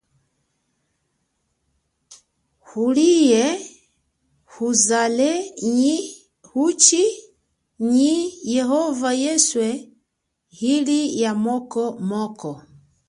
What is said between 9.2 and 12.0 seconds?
yeswe ili ya moko